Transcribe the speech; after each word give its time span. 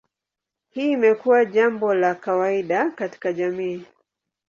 Hii 0.69 0.91
imekuwa 0.91 1.45
jambo 1.45 1.93
la 1.93 2.15
kawaida 2.15 2.91
katika 2.91 3.33
jamii. 3.33 3.85